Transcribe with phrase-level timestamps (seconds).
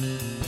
[0.00, 0.47] You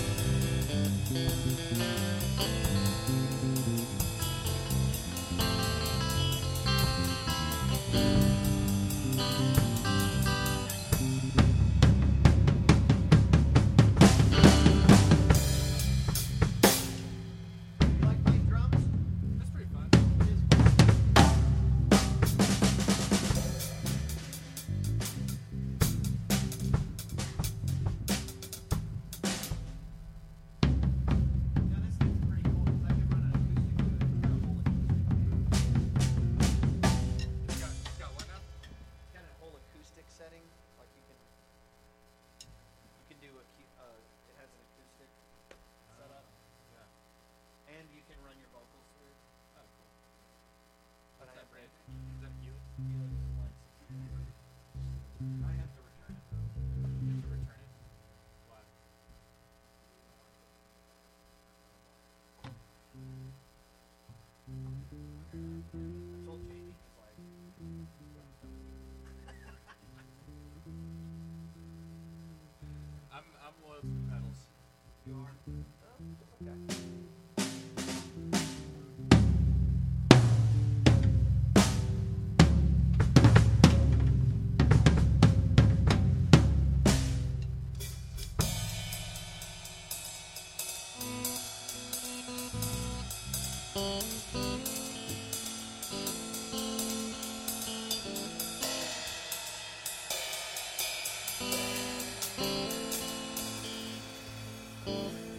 [104.90, 105.29] It's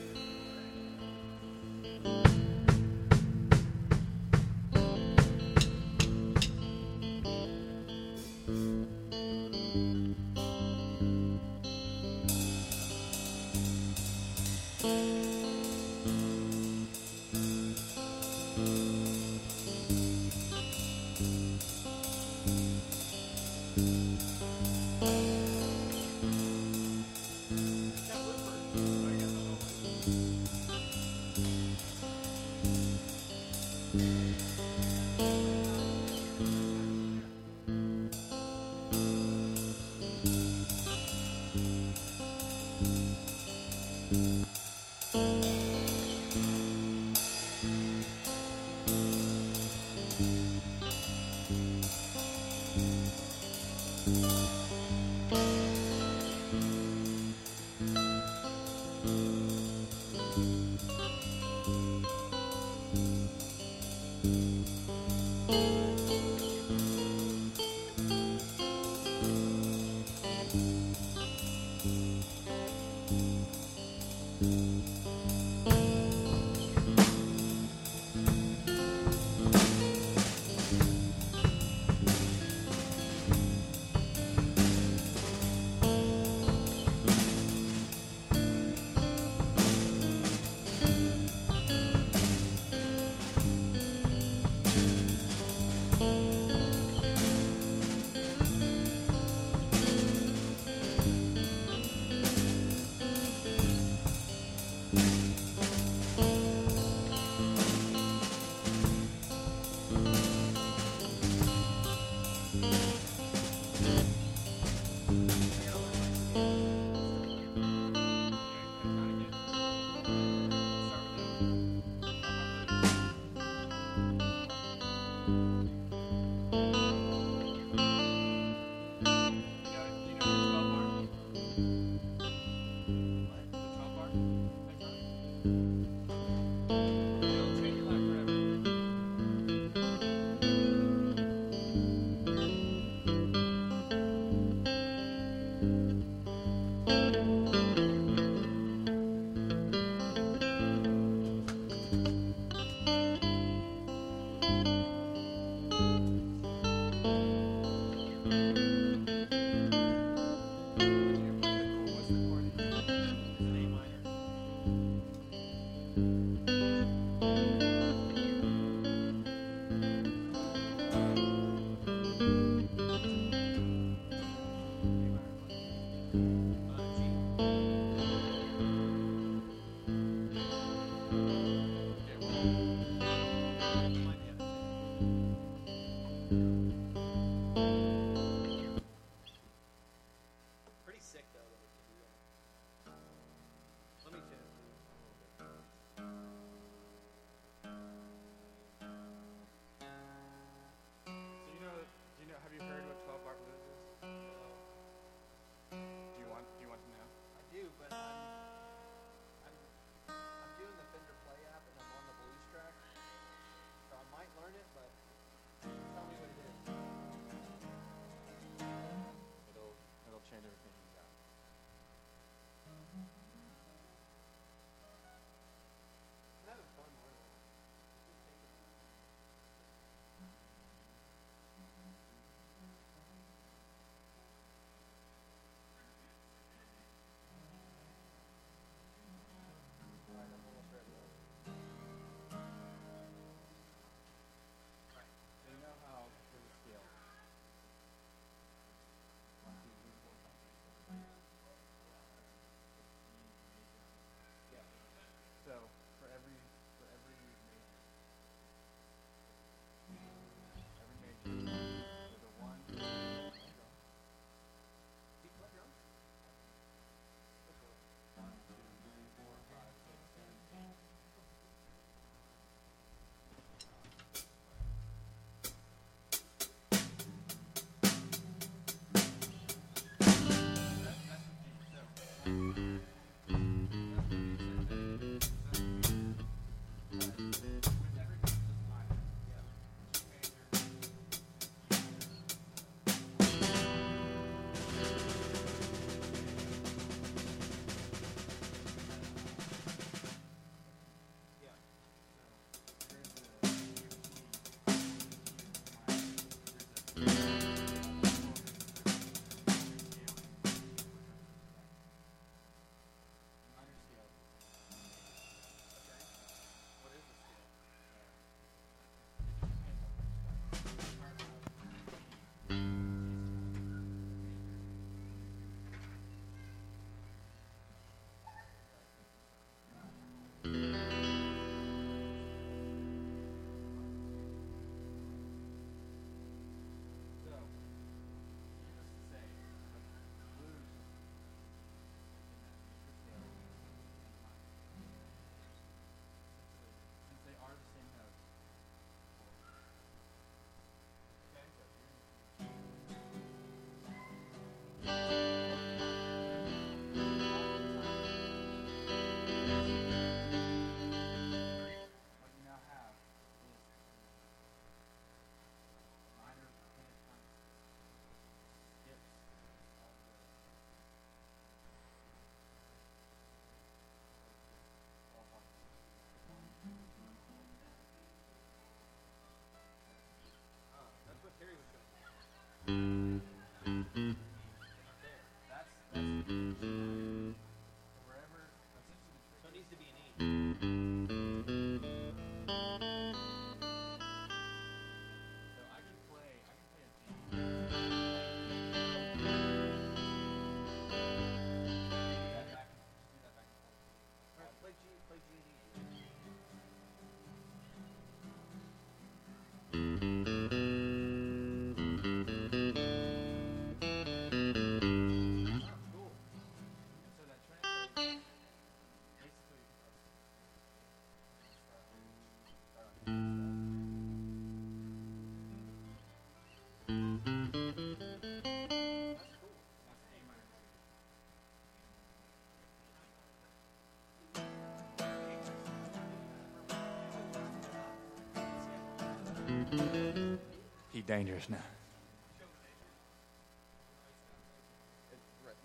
[439.71, 441.57] He dangerous now.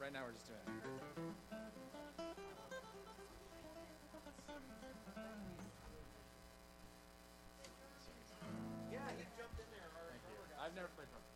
[0.00, 0.72] Right now we're just doing it.
[8.92, 9.90] Yeah, he jumped in there.
[10.62, 11.35] I've never played drums.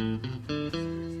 [0.00, 1.19] Mm-hmm.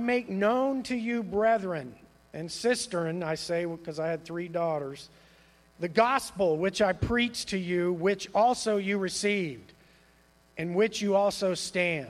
[0.00, 1.94] I make known to you, brethren
[2.32, 5.10] and sisterin, I say because I had three daughters,
[5.78, 9.74] the gospel which I preached to you, which also you received,
[10.56, 12.08] in which you also stand,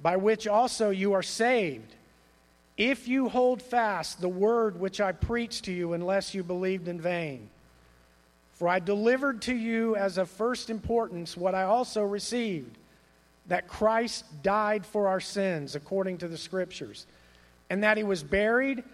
[0.00, 1.96] by which also you are saved,
[2.76, 7.00] if you hold fast the word which I preached to you, unless you believed in
[7.00, 7.50] vain.
[8.52, 12.76] For I delivered to you as of first importance what I also received
[13.50, 17.06] that Christ died for our sins according to the Scriptures,
[17.68, 18.84] and that he was buried,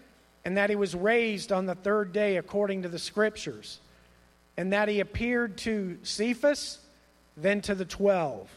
[0.45, 3.79] and that he was raised on the third day according to the Scriptures,
[4.57, 6.79] and that he appeared to Cephas,
[7.37, 8.49] then to the twelve.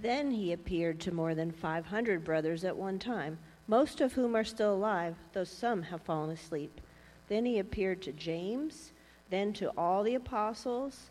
[0.00, 4.44] Then he appeared to more than 500 brothers at one time, most of whom are
[4.44, 6.80] still alive, though some have fallen asleep.
[7.28, 8.92] Then he appeared to James,
[9.28, 11.10] then to all the apostles.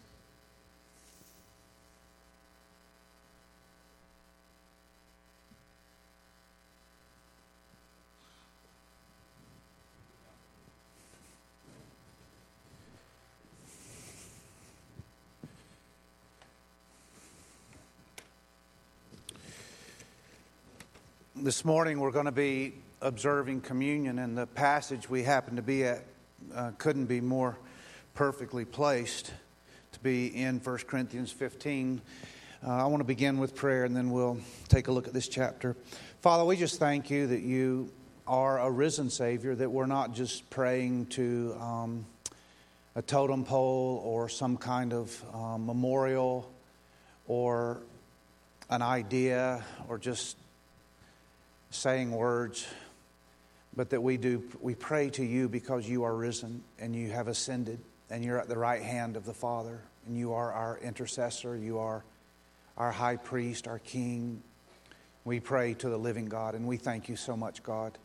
[21.51, 25.83] This morning we're going to be observing communion, and the passage we happen to be
[25.83, 26.05] at
[26.55, 27.57] uh, couldn't be more
[28.13, 29.33] perfectly placed
[29.91, 31.99] to be in 1 Corinthians 15.
[32.65, 34.37] Uh, I want to begin with prayer and then we'll
[34.69, 35.75] take a look at this chapter.
[36.21, 37.91] Father, we just thank you that you
[38.25, 42.05] are a risen Savior, that we're not just praying to um,
[42.95, 46.49] a totem pole or some kind of um, memorial
[47.27, 47.81] or
[48.69, 50.37] an idea or just
[51.71, 52.67] saying words,
[53.75, 57.27] but that we do we pray to you because you are risen and you have
[57.27, 57.79] ascended
[58.09, 61.79] and you're at the right hand of the Father and you are our intercessor, you
[61.79, 62.03] are
[62.77, 64.43] our high priest, our king.
[65.23, 67.97] We pray to the living God and we thank you so much, God,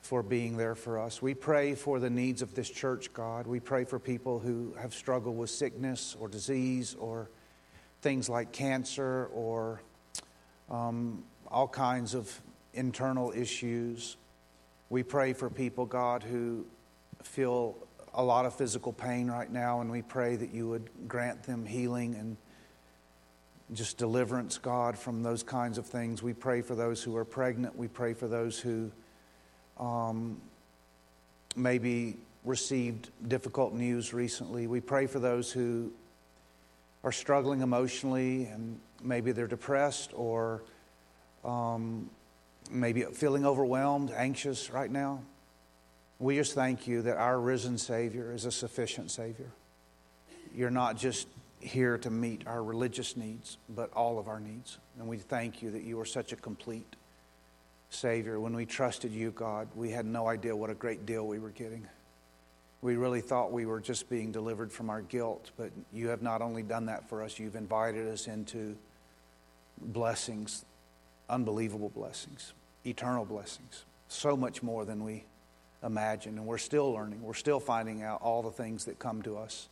[0.00, 1.22] for being there for us.
[1.22, 3.46] We pray for the needs of this church, God.
[3.46, 7.30] We pray for people who have struggled with sickness or disease or
[8.02, 9.80] things like cancer or
[10.70, 12.40] um, all kinds of
[12.76, 14.16] internal issues.
[14.90, 16.66] We pray for people, God, who
[17.22, 17.76] feel
[18.14, 21.66] a lot of physical pain right now, and we pray that you would grant them
[21.66, 22.36] healing and
[23.72, 26.22] just deliverance, God, from those kinds of things.
[26.22, 27.76] We pray for those who are pregnant.
[27.76, 28.90] We pray for those who
[29.78, 30.40] um,
[31.56, 34.66] maybe received difficult news recently.
[34.66, 35.92] We pray for those who
[37.02, 40.62] are struggling emotionally and maybe they're depressed or
[41.44, 42.08] um,
[42.70, 45.22] maybe feeling overwhelmed, anxious right now.
[46.18, 49.50] We just thank you that our risen Savior is a sufficient Savior.
[50.54, 51.28] You're not just
[51.60, 54.78] here to meet our religious needs, but all of our needs.
[54.98, 56.96] And we thank you that you are such a complete
[57.90, 58.40] Savior.
[58.40, 61.50] When we trusted you, God, we had no idea what a great deal we were
[61.50, 61.86] getting.
[62.82, 66.42] We really thought we were just being delivered from our guilt, but you have not
[66.42, 68.76] only done that for us, you've invited us into
[69.80, 70.64] blessings,
[71.28, 72.52] unbelievable blessings,
[72.84, 75.24] eternal blessings, so much more than we
[75.82, 76.38] imagine.
[76.38, 79.68] And we're still learning, we're still finding out all the things that come to us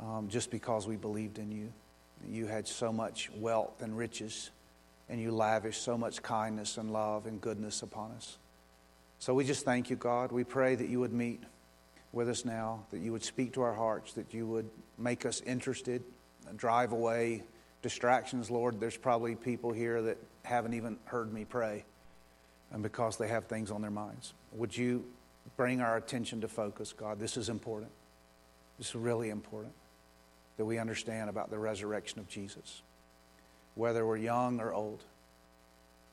[0.00, 1.72] um, just because we believed in you.
[2.28, 4.50] You had so much wealth and riches,
[5.08, 8.38] and you lavished so much kindness and love and goodness upon us.
[9.18, 10.32] So we just thank you, God.
[10.32, 11.42] We pray that you would meet
[12.12, 15.40] with us now, that you would speak to our hearts, that you would make us
[15.42, 16.02] interested,
[16.56, 17.42] drive away
[17.82, 18.80] distractions, Lord.
[18.80, 21.84] There's probably people here that haven't even heard me pray,
[22.70, 24.32] and because they have things on their minds.
[24.52, 25.04] Would you
[25.56, 27.18] bring our attention to focus, God?
[27.18, 27.90] This is important.
[28.78, 29.72] This is really important
[30.56, 32.82] that we understand about the resurrection of Jesus.
[33.74, 35.02] Whether we're young or old,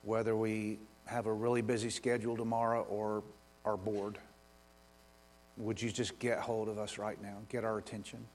[0.03, 3.23] whether we have a really busy schedule tomorrow or
[3.65, 4.17] are bored,
[5.57, 7.37] would you just get hold of us right now?
[7.49, 8.25] Get our attention.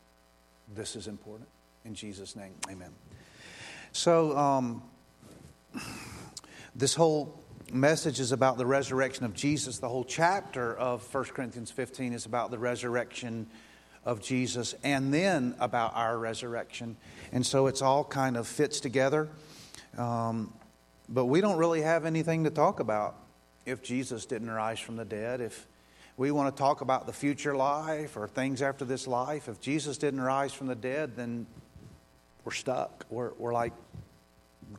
[0.75, 1.49] This is important.
[1.85, 2.91] In Jesus' name, amen.
[3.93, 4.83] So, um,
[6.75, 9.79] this whole message is about the resurrection of Jesus.
[9.79, 13.47] The whole chapter of 1 Corinthians 15 is about the resurrection
[14.05, 16.97] of Jesus and then about our resurrection.
[17.33, 19.29] And so it's all kind of fits together.
[19.99, 20.53] Um,
[21.09, 23.17] but we don't really have anything to talk about
[23.65, 25.41] if Jesus didn't rise from the dead.
[25.41, 25.67] If
[26.17, 29.99] we want to talk about the future life or things after this life, if Jesus
[29.99, 31.47] didn't rise from the dead, then
[32.45, 33.05] we're stuck.
[33.11, 33.73] We're, we're like,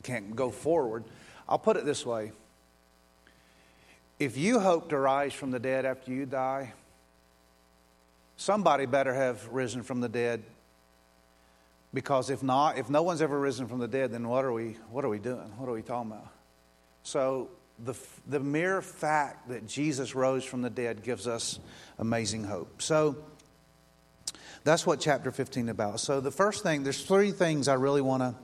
[0.02, 1.04] can't go forward.
[1.48, 2.32] I'll put it this way
[4.18, 6.72] if you hope to rise from the dead after you die,
[8.36, 10.42] somebody better have risen from the dead.
[11.94, 14.76] Because if not, if no one's ever risen from the dead, then what are we,
[14.90, 15.52] what are we doing?
[15.56, 16.28] What are we talking about?
[17.02, 17.48] So
[17.78, 17.94] the,
[18.26, 21.58] the mere fact that Jesus rose from the dead gives us
[21.98, 22.82] amazing hope.
[22.82, 23.16] So
[24.64, 26.00] that's what chapter 15 is about.
[26.00, 28.34] So the first thing, there's three things I really want to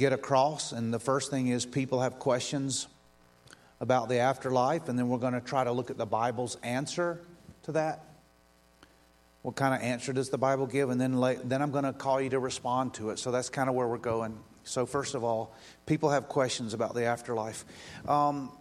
[0.00, 0.72] get across.
[0.72, 2.88] And the first thing is people have questions
[3.80, 7.20] about the afterlife, and then we're going to try to look at the Bible's answer
[7.62, 8.04] to that.
[9.42, 10.90] What kind of answer does the Bible give?
[10.90, 13.18] And then, then I'm going to call you to respond to it.
[13.18, 14.38] So that's kind of where we're going.
[14.64, 15.54] So, first of all,
[15.86, 17.64] people have questions about the afterlife.
[18.06, 18.52] Um,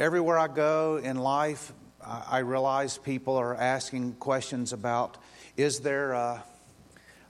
[0.00, 1.72] everywhere I go in life,
[2.04, 5.16] I, I realize people are asking questions about
[5.56, 6.42] is there a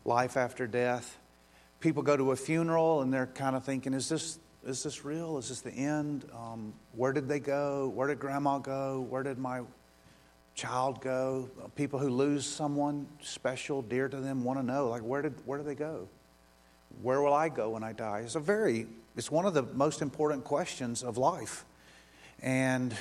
[0.07, 1.19] life after death?
[1.81, 5.39] People go to a funeral and they're kind of thinking, is this, is this real?
[5.39, 6.25] Is this the end?
[6.35, 7.89] Um, where did they go?
[7.95, 9.07] Where did grandma go?
[9.09, 9.63] Where did my
[10.55, 11.49] child go?
[11.77, 15.59] People who lose someone special, dear to them, want to know, like, where did, where
[15.59, 16.09] do they go?
[17.01, 18.23] Where will I go when I die?
[18.25, 18.87] It's a very,
[19.17, 21.65] it's one of the most important questions of life.
[22.43, 22.93] And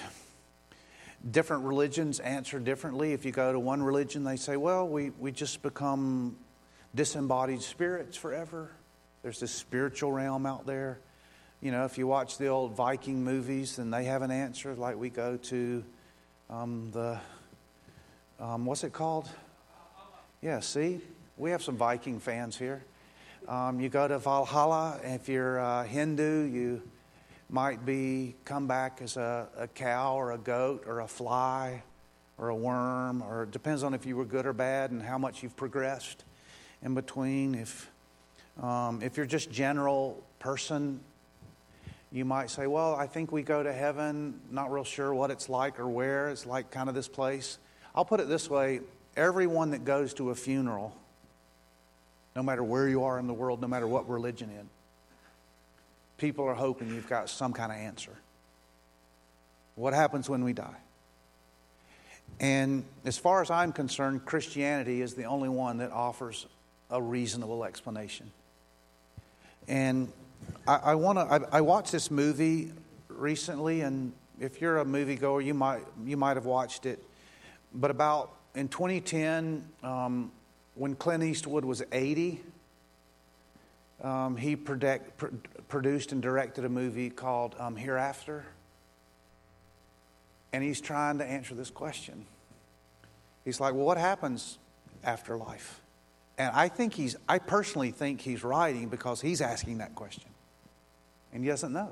[1.32, 3.14] different religions answer differently.
[3.14, 6.36] If you go to one religion, they say, well, we, we just become
[6.98, 8.72] disembodied spirits forever.
[9.22, 11.00] There's this spiritual realm out there.
[11.62, 14.74] You know, if you watch the old Viking movies, then they have an answer.
[14.74, 15.84] Like we go to
[16.50, 17.20] um, the
[18.40, 19.30] um, what's it called?
[20.42, 21.00] Yeah, see,
[21.38, 22.84] we have some Viking fans here.
[23.48, 25.00] Um, you go to Valhalla.
[25.04, 26.82] If you're a Hindu, you
[27.50, 31.84] might be come back as a, a cow or a goat or a fly
[32.40, 35.20] or a worm, or it depends on if you were good or bad and how
[35.20, 36.24] much you've progressed
[36.84, 37.56] in between.
[37.56, 37.90] If
[38.62, 41.00] um, if you're just general person,
[42.12, 44.40] you might say, "Well, I think we go to heaven.
[44.52, 46.30] Not real sure what it's like or where.
[46.30, 47.60] It's like kind of this place."
[47.96, 48.82] I'll put it this way
[49.16, 50.96] everyone that goes to a funeral,
[52.36, 54.70] no matter where you are in the world, no matter what religion in,
[56.18, 58.12] people are hoping you've got some kind of answer.
[59.76, 60.76] What happens when we die?
[62.40, 66.46] And as far as I'm concerned, Christianity is the only one that offers
[66.90, 68.32] a reasonable explanation.
[69.68, 70.12] And
[70.68, 71.24] I, I want to.
[71.24, 72.72] I, I watched this movie
[73.10, 77.04] recently, and if you're a moviegoer, you might you might have watched it.
[77.74, 80.32] But about in 2010, um,
[80.76, 82.42] when Clint Eastwood was 80,
[84.04, 84.76] um, he pr-
[85.68, 88.46] produced and directed a movie called um, Hereafter,
[90.54, 92.26] and he's trying to answer this question.
[93.44, 94.58] He's like, "Well, what happens
[95.04, 95.82] after life?"
[96.38, 100.30] And I think he's, I personally think he's writing because he's asking that question.
[101.34, 101.92] And he doesn't know.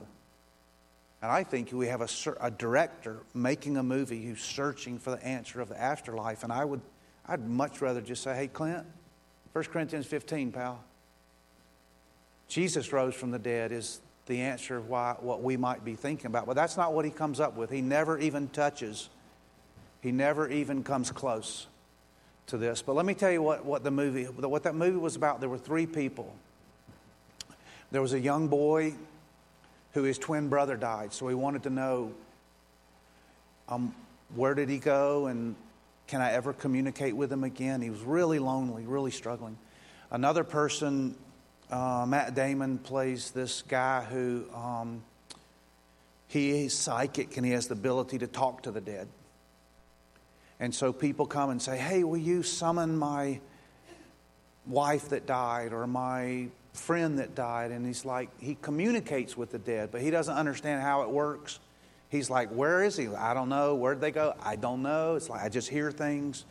[1.22, 5.26] And I think we have a, a director making a movie who's searching for the
[5.26, 6.44] answer of the afterlife.
[6.44, 6.82] And I would,
[7.28, 8.86] I'd much rather just say, hey, Clint,
[9.54, 10.84] 1 Corinthians 15, pal.
[12.48, 16.28] Jesus rose from the dead is the answer of why, what we might be thinking
[16.28, 16.46] about.
[16.46, 17.72] But that's not what he comes up with.
[17.72, 19.10] He never even touches,
[20.02, 21.66] he never even comes close
[22.48, 22.82] to this.
[22.82, 25.40] But let me tell you what, what the movie, what that movie was about.
[25.40, 26.34] There were three people.
[27.92, 28.94] There was a young boy
[29.94, 32.14] who his twin brother died, so he wanted to know
[33.70, 33.96] um,
[34.36, 35.56] where did he go and
[36.08, 37.82] can I ever communicate with him again?
[37.82, 39.58] He was really lonely, really struggling.
[40.12, 41.16] Another person,
[41.72, 45.04] uh, Matt Damon, plays this guy who um,
[46.28, 49.08] he is psychic and he has the ability to talk to the dead.
[50.60, 53.40] And so people come and say, Hey, will you summon my
[54.66, 57.72] wife that died or my friend that died?
[57.72, 61.60] And he's like, He communicates with the dead, but he doesn't understand how it works.
[62.10, 63.08] He's like, Where is he?
[63.08, 63.76] I don't know.
[63.76, 64.34] Where'd they go?
[64.42, 65.16] I don't know.
[65.16, 66.46] It's like, I just hear things.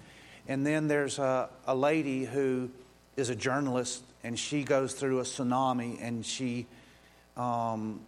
[0.47, 2.71] And then there's a, a lady who
[3.17, 6.67] is a journalist, and she goes through a tsunami and she,
[7.37, 8.01] um,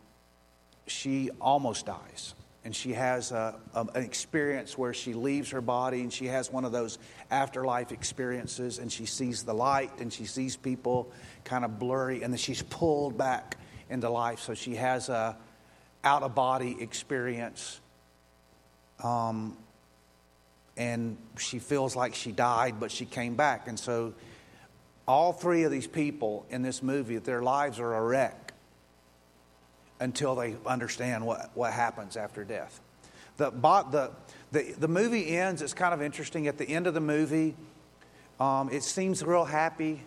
[0.87, 2.35] she almost dies
[2.67, 6.51] and she has a, a, an experience where she leaves her body and she has
[6.51, 6.99] one of those
[7.31, 11.09] afterlife experiences and she sees the light and she sees people
[11.45, 13.57] kind of blurry and then she's pulled back
[13.89, 14.41] into life.
[14.41, 15.37] So she has a
[16.03, 17.79] out of body experience
[19.05, 19.57] um,
[20.77, 23.69] and she feels like she died but she came back.
[23.69, 24.13] And so
[25.07, 28.46] all three of these people in this movie their lives are a wreck
[30.01, 32.81] until they understand what, what happens after death.
[33.37, 34.11] The, the,
[34.53, 36.49] the, the movie ends, it's kind of interesting.
[36.49, 37.55] At the end of the movie,
[38.41, 40.03] um, it seems real happy.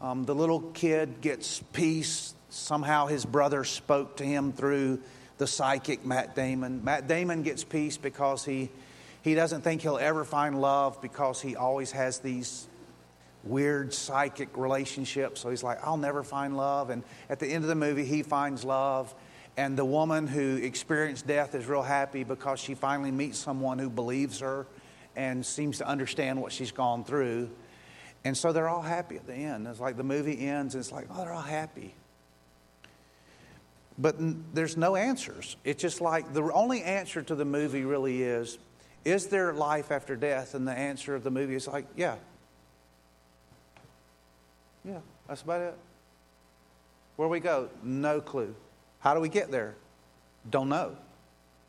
[0.00, 2.34] Um, the little kid gets peace.
[2.50, 5.00] Somehow his brother spoke to him through
[5.38, 6.84] the psychic Matt Damon.
[6.84, 8.70] Matt Damon gets peace because he,
[9.22, 12.68] he doesn't think he'll ever find love because he always has these
[13.44, 15.38] weird psychic relationship.
[15.38, 16.90] So he's like, I'll never find love.
[16.90, 19.14] And at the end of the movie, he finds love.
[19.56, 23.90] And the woman who experienced death is real happy because she finally meets someone who
[23.90, 24.66] believes her
[25.16, 27.50] and seems to understand what she's gone through.
[28.24, 29.66] And so they're all happy at the end.
[29.66, 31.94] It's like the movie ends and it's like, oh, they're all happy.
[33.98, 34.16] But
[34.54, 35.56] there's no answers.
[35.64, 38.58] It's just like the only answer to the movie really is
[39.04, 40.54] is there life after death?
[40.54, 42.16] And the answer of the movie is like, yeah,
[44.88, 45.74] yeah, that's about it.
[47.16, 47.68] Where we go?
[47.82, 48.54] No clue.
[49.00, 49.74] How do we get there?
[50.48, 50.96] Don't know.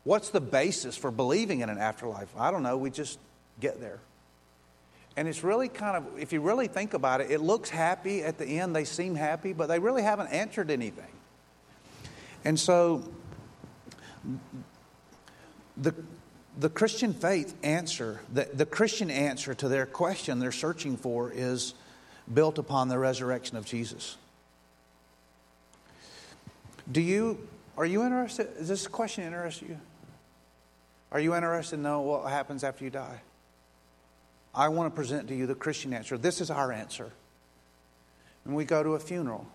[0.04, 2.28] What's the basis for believing in an afterlife?
[2.38, 2.76] I don't know.
[2.76, 3.18] We just
[3.60, 3.98] get there.
[5.16, 8.38] And it's really kind of, if you really think about it, it looks happy at
[8.38, 8.74] the end.
[8.74, 11.10] They seem happy, but they really haven't answered anything.
[12.44, 13.02] And so,
[15.76, 15.94] the,
[16.58, 21.74] the Christian faith answer, the, the Christian answer to their question they're searching for is
[22.32, 24.16] built upon the resurrection of Jesus.
[26.90, 28.56] Do you, are you interested?
[28.56, 29.78] Does this question interest you?
[31.12, 33.20] Are you interested to know what happens after you die?
[34.54, 36.18] I want to present to you the Christian answer.
[36.18, 37.10] This is our answer.
[38.44, 39.46] When we go to a funeral,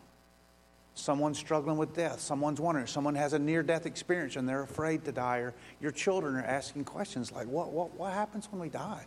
[0.93, 5.03] someone's struggling with death, someone's wondering, someone has a near death experience and they're afraid
[5.05, 8.69] to die, or your children are asking questions like, what, what, what happens when we
[8.69, 9.05] die?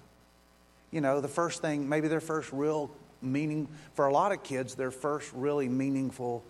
[0.90, 4.74] You know, the first thing, maybe their first real meaning, for a lot of kids,
[4.74, 6.44] their first really meaningful,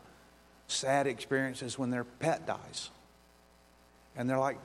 [0.66, 2.90] sad experience is when their pet dies.
[4.16, 4.58] And they're like,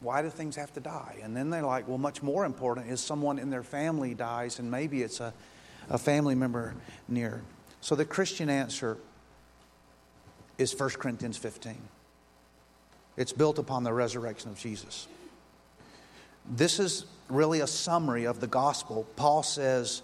[0.00, 1.18] why do things have to die?
[1.22, 4.70] And then they're like, well, much more important is someone in their family dies, and
[4.70, 5.32] maybe it's a,
[5.88, 6.74] a family member
[7.08, 7.42] near.
[7.80, 8.98] So the Christian answer
[10.58, 11.76] is 1 Corinthians 15.
[13.16, 15.06] It's built upon the resurrection of Jesus.
[16.48, 19.06] This is really a summary of the gospel.
[19.16, 20.02] Paul says,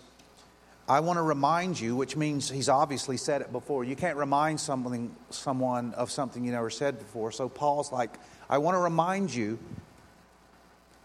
[0.88, 3.85] I want to remind you, which means he's obviously said it before.
[3.85, 7.31] You can't remind something, someone of something you never said before.
[7.31, 8.14] So Paul's like,
[8.48, 9.59] I want to remind you.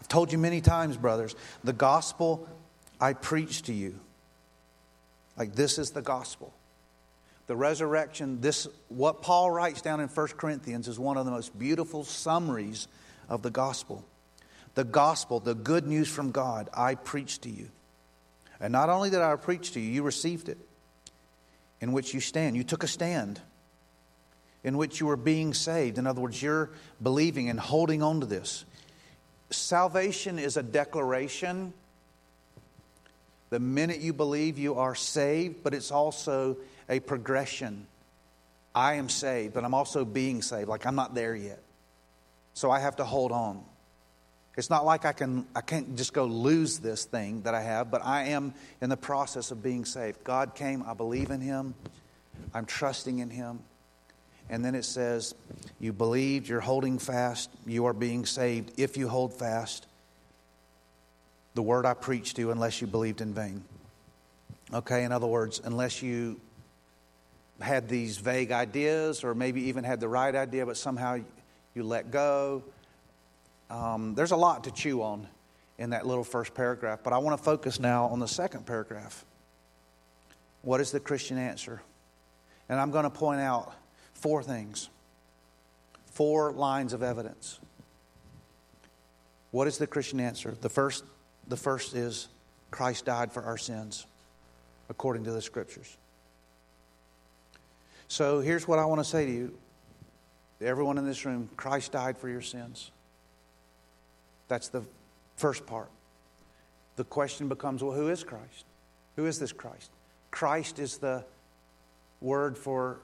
[0.00, 2.48] I've told you many times, brothers, the gospel
[2.98, 4.00] I preach to you.
[5.36, 6.54] Like, this is the gospel.
[7.46, 11.58] The resurrection, this what Paul writes down in 1 Corinthians is one of the most
[11.58, 12.88] beautiful summaries
[13.28, 14.02] of the gospel.
[14.76, 17.68] The gospel, the good news from God, I preach to you.
[18.60, 20.58] And not only did I preach to you, you received it,
[21.80, 22.56] in which you stand.
[22.56, 23.40] You took a stand
[24.62, 25.98] in which you were being saved.
[25.98, 26.70] In other words, you're
[27.02, 28.64] believing and holding on to this.
[29.50, 31.74] Salvation is a declaration.
[33.50, 36.56] The minute you believe, you are saved, but it's also
[36.88, 37.86] a progression.
[38.74, 40.68] I am saved, but I'm also being saved.
[40.68, 41.62] Like I'm not there yet.
[42.54, 43.62] So I have to hold on.
[44.56, 47.90] It's not like I can I can't just go lose this thing that I have,
[47.90, 50.22] but I am in the process of being saved.
[50.22, 51.74] God came, I believe in him.
[52.52, 53.60] I'm trusting in him.
[54.50, 55.34] And then it says,
[55.80, 59.86] you believed, you're holding fast, you are being saved if you hold fast
[61.54, 63.64] the word I preached to you unless you believed in vain.
[64.72, 66.40] Okay, in other words, unless you
[67.60, 71.18] had these vague ideas or maybe even had the right idea, but somehow
[71.74, 72.64] you let go.
[73.70, 75.26] Um, there's a lot to chew on
[75.78, 79.24] in that little first paragraph, but I want to focus now on the second paragraph.
[80.62, 81.82] What is the Christian answer?
[82.68, 83.72] And I'm going to point out
[84.14, 84.88] four things,
[86.06, 87.58] four lines of evidence.
[89.50, 90.56] What is the Christian answer?
[90.60, 91.04] The first,
[91.48, 92.28] the first is
[92.70, 94.06] Christ died for our sins,
[94.88, 95.96] according to the Scriptures.
[98.08, 99.54] So here's what I want to say to you
[100.60, 102.90] everyone in this room Christ died for your sins.
[104.54, 104.84] That's the
[105.34, 105.90] first part.
[106.94, 108.64] The question becomes well, who is Christ?
[109.16, 109.90] Who is this Christ?
[110.30, 111.24] Christ is the
[112.20, 113.00] word for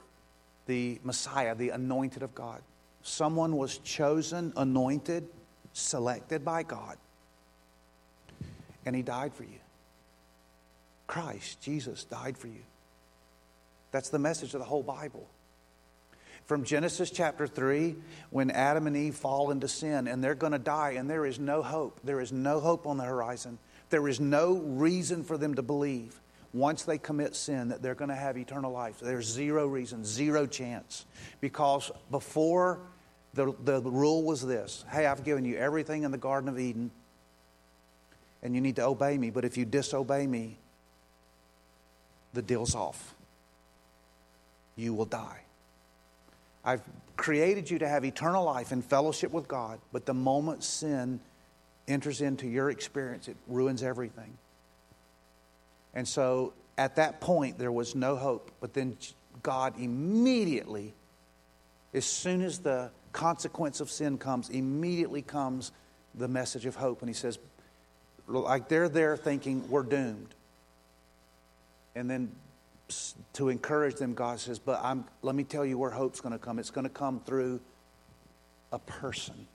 [0.66, 2.62] the Messiah, the anointed of God.
[3.02, 5.26] Someone was chosen, anointed,
[5.72, 6.96] selected by God,
[8.86, 9.58] and he died for you.
[11.08, 12.62] Christ, Jesus, died for you.
[13.90, 15.26] That's the message of the whole Bible.
[16.46, 17.94] From Genesis chapter 3,
[18.30, 21.38] when Adam and Eve fall into sin and they're going to die, and there is
[21.38, 22.00] no hope.
[22.02, 23.58] There is no hope on the horizon.
[23.90, 26.20] There is no reason for them to believe
[26.52, 28.98] once they commit sin that they're going to have eternal life.
[29.00, 31.06] There's zero reason, zero chance.
[31.40, 32.80] Because before
[33.34, 36.90] the, the rule was this hey, I've given you everything in the Garden of Eden,
[38.42, 39.30] and you need to obey me.
[39.30, 40.58] But if you disobey me,
[42.32, 43.14] the deal's off
[44.80, 45.40] you will die.
[46.64, 46.82] I've
[47.16, 51.20] created you to have eternal life and fellowship with God, but the moment sin
[51.88, 54.36] enters into your experience, it ruins everything.
[55.94, 58.50] And so at that point, there was no hope.
[58.60, 58.96] But then
[59.42, 60.94] God immediately,
[61.92, 65.72] as soon as the consequence of sin comes, immediately comes
[66.14, 67.00] the message of hope.
[67.00, 67.38] And He says,
[68.26, 70.34] like they're there thinking, we're doomed.
[71.94, 72.30] And then
[73.34, 76.38] to encourage them, God says, But I'm, let me tell you where hope's going to
[76.38, 76.58] come.
[76.58, 77.60] It's going to come through
[78.72, 79.46] a person.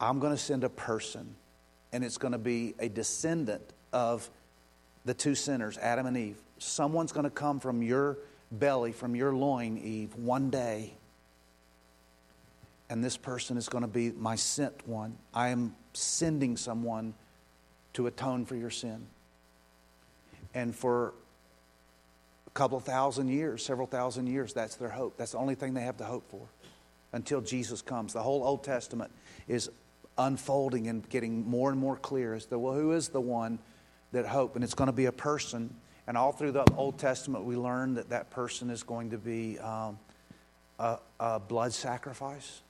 [0.00, 1.34] I'm going to send a person,
[1.92, 4.30] and it's going to be a descendant of
[5.04, 6.36] the two sinners, Adam and Eve.
[6.58, 8.18] Someone's going to come from your
[8.52, 10.94] belly, from your loin, Eve, one day.
[12.88, 15.16] And this person is going to be my sent one.
[15.32, 17.14] I am sending someone
[17.92, 19.06] to atone for your sin.
[20.54, 21.14] And for
[22.46, 25.16] a couple thousand years, several thousand years, that's their hope.
[25.16, 26.46] That's the only thing they have to hope for
[27.12, 28.12] until Jesus comes.
[28.12, 29.10] The whole Old Testament
[29.48, 29.70] is
[30.18, 33.58] unfolding and getting more and more clear as to well, who is the one
[34.12, 34.54] that hope?
[34.54, 35.74] And it's going to be a person.
[36.06, 39.58] And all through the Old Testament, we learn that that person is going to be
[39.60, 39.98] um,
[40.78, 42.62] a, a blood sacrifice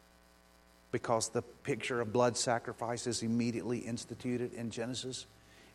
[0.93, 5.27] because the picture of blood sacrifice is immediately instituted in Genesis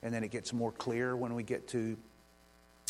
[0.06, 1.98] and then it gets more clear when we get to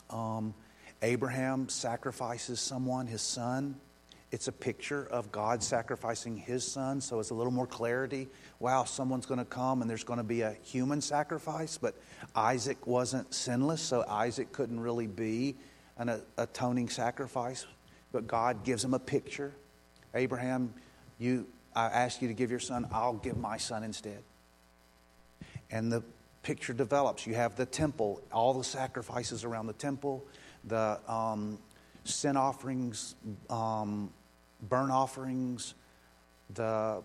[0.10, 0.54] um,
[1.02, 3.76] Abraham sacrifices someone, his son.
[4.34, 8.28] It's a picture of God sacrificing his son, so it's a little more clarity.
[8.60, 11.96] Wow, someone's going to come and there's going to be a human sacrifice, but
[12.36, 15.56] Isaac wasn't sinless, so Isaac couldn't really be
[15.98, 17.66] an atoning sacrifice.
[18.12, 19.54] But God gives him a picture.
[20.14, 20.74] Abraham,
[21.18, 24.22] you, I ask you to give your son, I'll give my son instead.
[25.72, 26.04] And the
[26.46, 27.26] picture develops.
[27.26, 30.24] You have the temple, all the sacrifices around the temple,
[30.66, 31.58] the um,
[32.04, 33.16] sin offerings,
[33.50, 34.12] um,
[34.72, 35.74] offerings,
[36.54, 37.02] the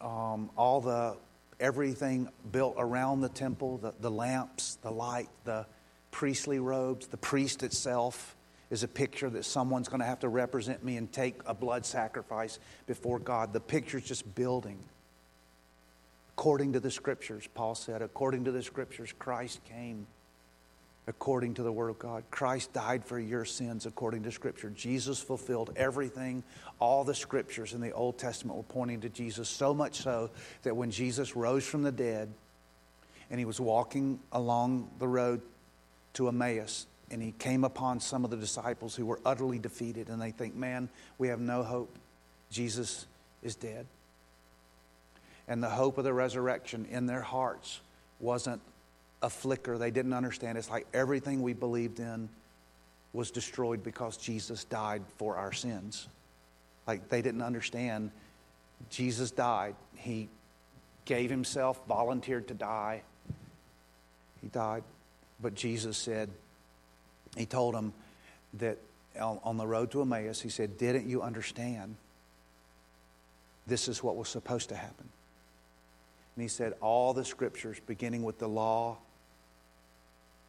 [0.00, 1.16] um, all the
[1.60, 5.64] everything built around the temple, the, the lamps, the light, the
[6.10, 8.36] priestly robes, the priest itself
[8.70, 11.86] is a picture that someone's going to have to represent me and take a blood
[11.86, 12.58] sacrifice
[12.88, 13.52] before God.
[13.52, 14.80] The picture's just building
[16.46, 20.06] according to the scriptures, Paul said, according to the scriptures, Christ came
[21.08, 22.22] according to the Word of God.
[22.30, 24.70] Christ died for your sins according to Scripture.
[24.70, 26.44] Jesus fulfilled everything.
[26.78, 30.30] All the Scriptures in the Old Testament were pointing to Jesus, so much so
[30.62, 32.32] that when Jesus rose from the dead
[33.28, 35.40] and he was walking along the road
[36.12, 40.22] to Emmaus, and he came upon some of the disciples who were utterly defeated, and
[40.22, 41.98] they think, man, we have no hope.
[42.52, 43.04] Jesus
[43.42, 43.88] is dead.
[45.48, 47.80] And the hope of the resurrection in their hearts
[48.20, 48.60] wasn't
[49.22, 49.78] a flicker.
[49.78, 50.58] They didn't understand.
[50.58, 52.28] It's like everything we believed in
[53.12, 56.08] was destroyed because Jesus died for our sins.
[56.86, 58.10] Like they didn't understand.
[58.90, 59.74] Jesus died.
[59.96, 60.28] He
[61.04, 63.02] gave himself, volunteered to die.
[64.42, 64.82] He died.
[65.40, 66.28] But Jesus said,
[67.36, 67.92] He told them
[68.54, 68.78] that
[69.18, 71.96] on the road to Emmaus, He said, Didn't you understand?
[73.66, 75.08] This is what was supposed to happen.
[76.36, 78.98] And He said, All the scriptures, beginning with the law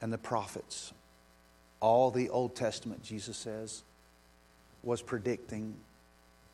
[0.02, 0.94] and the prophets,
[1.80, 3.84] all the Old Testament, Jesus says,
[4.84, 5.76] was predicting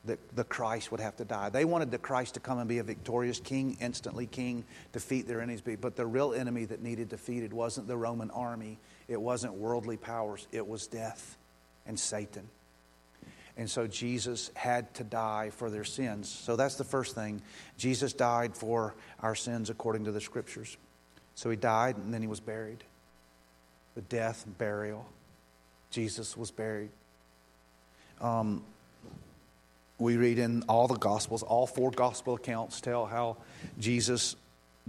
[0.06, 1.50] that the Christ would have to die.
[1.50, 5.40] They wanted the Christ to come and be a victorious king, instantly king, defeat their
[5.40, 5.62] enemies.
[5.62, 10.48] But the real enemy that needed defeated wasn't the Roman army, it wasn't worldly powers,
[10.52, 11.38] it was death
[11.86, 12.50] and Satan.
[13.56, 16.28] And so Jesus had to die for their sins.
[16.28, 17.42] So that's the first thing.
[17.78, 20.76] Jesus died for our sins according to the scriptures.
[21.36, 22.84] So he died and then he was buried
[23.96, 25.06] the death and burial.
[25.92, 26.90] Jesus was buried.
[28.22, 28.64] Um,
[30.00, 33.38] we read in all the Gospels, all four Gospel accounts tell how
[33.80, 34.36] Jesus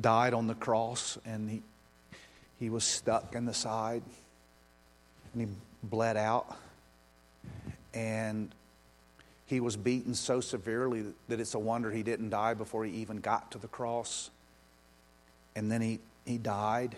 [0.00, 1.62] died on the cross and he,
[2.58, 4.02] he was stuck in the side
[5.32, 6.56] and he bled out.
[7.94, 8.54] And
[9.46, 13.18] he was beaten so severely that it's a wonder he didn't die before he even
[13.18, 14.30] got to the cross.
[15.54, 16.96] And then he, he died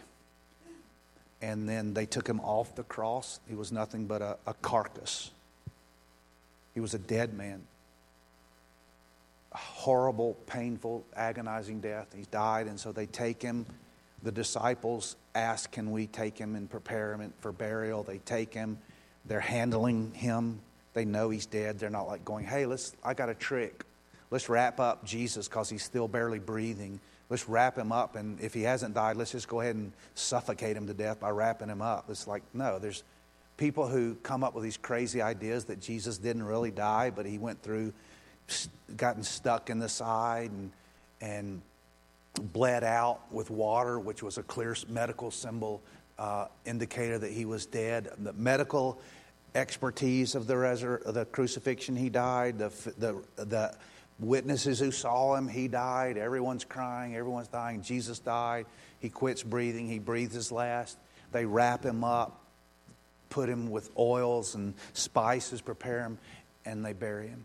[1.43, 3.41] and then they took him off the cross.
[3.49, 5.31] He was nothing but a, a carcass.
[6.75, 7.63] He was a dead man.
[9.53, 12.09] A horrible, painful, agonizing death.
[12.17, 13.67] He died, and so they take him.
[14.23, 18.03] The disciples ask, Can we take him and prepare him for burial?
[18.03, 18.79] They take him.
[19.27, 20.61] They're handling him.
[20.97, 21.79] They know he's dead.
[21.79, 23.85] They're not like going, Hey, let's, I got a trick.
[24.33, 28.17] Let's wrap up Jesus because he's still barely breathing let's wrap him up.
[28.17, 31.31] And if he hasn't died, let's just go ahead and suffocate him to death by
[31.31, 32.07] wrapping him up.
[32.09, 33.03] It's like, no, there's
[33.57, 37.39] people who come up with these crazy ideas that Jesus didn't really die, but he
[37.39, 37.93] went through,
[38.97, 40.71] gotten stuck in the side and,
[41.21, 41.63] and
[42.53, 45.83] bled out with water, which was a clear medical symbol
[46.19, 48.09] uh, indicator that he was dead.
[48.19, 49.01] The medical
[49.57, 52.59] expertise of the, resur- the crucifixion, he died.
[52.59, 53.75] The, the, the
[54.21, 56.17] witnesses who saw him, he died.
[56.17, 57.83] Everyone's crying, everyone's dying.
[57.83, 58.67] Jesus died.
[59.01, 60.99] He quits breathing, he breathes his last.
[61.33, 62.41] They wrap him up,
[63.31, 66.19] put him with oils and spices, prepare him,
[66.65, 67.45] and they bury him.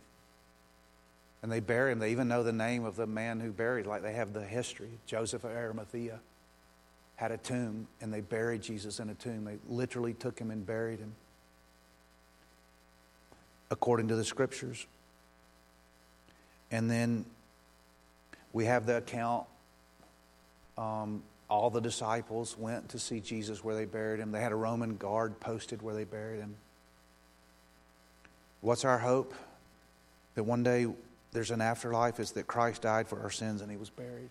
[1.43, 1.99] And they bury him.
[1.99, 4.91] They even know the name of the man who buried, like they have the history.
[5.07, 6.20] Joseph of Arimathea
[7.16, 9.45] had a tomb, and they buried Jesus in a tomb.
[9.45, 11.14] They literally took him and buried him
[13.72, 14.86] according to the scriptures.
[16.69, 17.26] And then
[18.53, 19.47] we have the account.
[20.78, 24.32] Um, all the disciples went to see Jesus where they buried him.
[24.32, 26.55] They had a Roman guard posted where they buried him.
[28.61, 29.34] What's our hope?
[30.36, 30.88] That one day
[31.34, 34.30] there's an afterlife, is that Christ died for our sins and he was buried.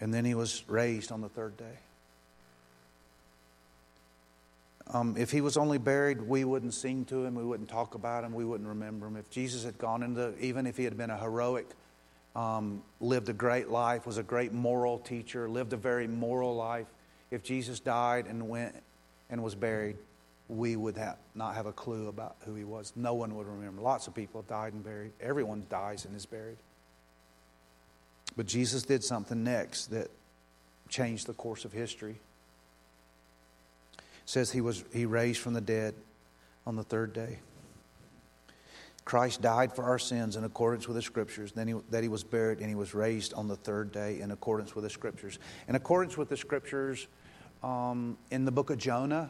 [0.00, 1.78] And then he was raised on the third day.
[4.92, 8.22] Um, if he was only buried, we wouldn't sing to him, we wouldn't talk about
[8.22, 9.16] him, we wouldn't remember him.
[9.16, 11.66] If Jesus had gone into, even if he had been a heroic,
[12.36, 16.86] um, lived a great life, was a great moral teacher, lived a very moral life,
[17.30, 18.74] if Jesus died and went
[19.30, 19.96] and was buried,
[20.48, 22.92] we would have, not have a clue about who he was.
[22.94, 23.80] No one would remember.
[23.80, 25.12] Lots of people have died and buried.
[25.20, 26.58] Everyone dies and is buried.
[28.36, 30.10] But Jesus did something next that
[30.88, 32.20] changed the course of history
[34.26, 35.94] says he was he raised from the dead
[36.66, 37.38] on the third day.
[39.04, 42.24] Christ died for our sins in accordance with the scriptures, then he, that he was
[42.24, 45.38] buried and he was raised on the third day in accordance with the scriptures.
[45.68, 47.06] In accordance with the scriptures,
[47.62, 49.28] um, in the book of Jonah,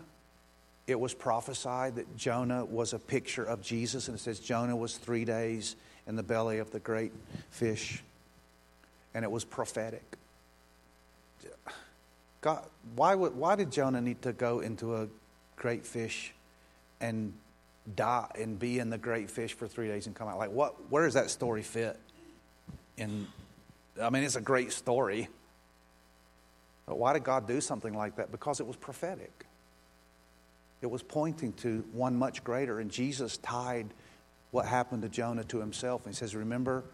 [0.86, 4.96] it was prophesied that Jonah was a picture of Jesus, and it says Jonah was
[4.96, 5.74] three days
[6.06, 7.12] in the belly of the great
[7.50, 8.02] fish,
[9.14, 10.18] and it was prophetic.
[12.44, 15.08] God, why, would, why did Jonah need to go into a
[15.56, 16.34] great fish
[17.00, 17.32] and
[17.96, 20.36] die and be in the great fish for three days and come out?
[20.36, 21.98] Like, what, where does that story fit?
[22.98, 23.26] In,
[23.98, 25.28] I mean, it's a great story.
[26.84, 28.30] But why did God do something like that?
[28.30, 29.46] Because it was prophetic.
[30.82, 33.86] It was pointing to one much greater, and Jesus tied
[34.50, 36.04] what happened to Jonah to himself.
[36.04, 36.84] And he says, Remember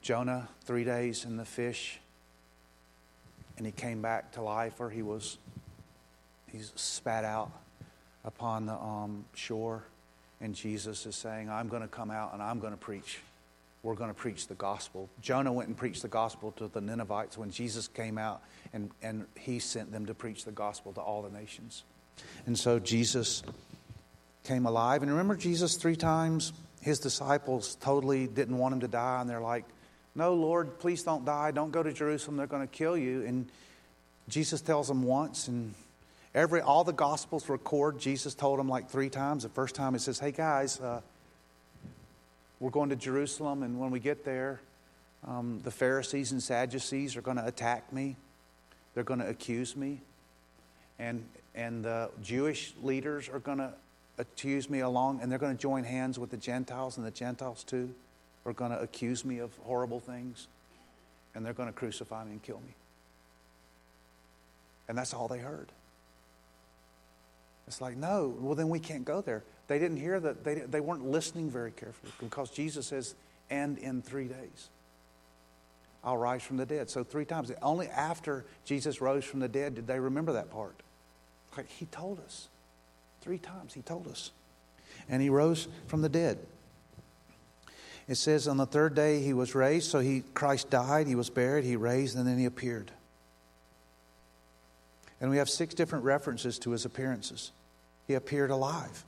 [0.00, 2.00] Jonah, three days in the fish,
[3.62, 5.38] and he came back to life, or he was
[6.50, 7.52] he's spat out
[8.24, 9.84] upon the um, shore.
[10.40, 13.20] And Jesus is saying, I'm going to come out and I'm going to preach.
[13.84, 15.08] We're going to preach the gospel.
[15.20, 18.42] Jonah went and preached the gospel to the Ninevites when Jesus came out
[18.72, 21.84] and, and he sent them to preach the gospel to all the nations.
[22.46, 23.44] And so Jesus
[24.42, 25.02] came alive.
[25.02, 29.20] And remember, Jesus, three times, his disciples totally didn't want him to die.
[29.20, 29.66] And they're like,
[30.14, 31.50] No, Lord, please don't die.
[31.52, 32.36] Don't go to Jerusalem.
[32.36, 33.24] They're going to kill you.
[33.24, 33.48] And
[34.28, 35.74] Jesus tells them once, and
[36.34, 39.42] every all the gospels record Jesus told them like three times.
[39.42, 41.00] The first time he says, Hey guys, uh,
[42.60, 44.60] we're going to Jerusalem, and when we get there,
[45.26, 48.16] um, the Pharisees and Sadducees are going to attack me.
[48.94, 50.00] They're going to accuse me.
[50.98, 53.72] And and the Jewish leaders are going to
[54.18, 57.64] accuse me along, and they're going to join hands with the Gentiles, and the Gentiles
[57.64, 57.94] too
[58.44, 60.48] are going to accuse me of horrible things,
[61.34, 62.74] and they're going to crucify me and kill me.
[64.88, 65.68] And that's all they heard.
[67.66, 69.44] It's like, no, well, then we can't go there.
[69.68, 73.14] They didn't hear that, they, they weren't listening very carefully because Jesus says,
[73.48, 74.68] and in three days.
[76.04, 76.90] I'll rise from the dead.
[76.90, 77.52] So, three times.
[77.62, 80.74] Only after Jesus rose from the dead did they remember that part.
[81.56, 82.48] Like he told us.
[83.20, 84.32] Three times he told us.
[85.08, 86.38] And he rose from the dead.
[88.08, 91.30] It says on the third day he was raised, so he Christ died, he was
[91.30, 92.90] buried, he raised, and then he appeared.
[95.20, 97.52] And we have six different references to his appearances.
[98.08, 99.04] He appeared alive.